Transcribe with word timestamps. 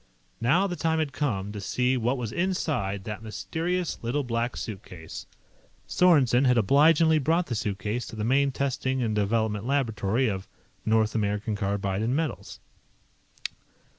Now 0.41 0.65
the 0.65 0.75
time 0.75 0.97
had 0.97 1.13
come 1.13 1.51
to 1.51 1.61
see 1.61 1.95
what 1.95 2.17
was 2.17 2.31
inside 2.31 3.03
that 3.03 3.21
mysterious 3.21 3.99
Little 4.01 4.23
Black 4.23 4.57
Suitcase. 4.57 5.27
Sorensen 5.87 6.45
had 6.47 6.57
obligingly 6.57 7.19
brought 7.19 7.45
the 7.45 7.53
suitcase 7.53 8.07
to 8.07 8.15
the 8.15 8.23
main 8.23 8.51
testing 8.51 9.03
and 9.03 9.13
development 9.13 9.67
laboratory 9.67 10.27
of 10.27 10.47
North 10.87 11.13
American 11.13 11.55
Carbide 11.55 12.09
& 12.09 12.09
Metals. 12.09 12.59